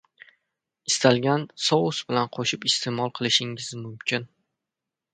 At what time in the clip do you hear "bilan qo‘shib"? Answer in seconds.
2.09-2.67